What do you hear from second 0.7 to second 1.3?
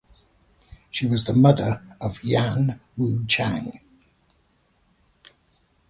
She was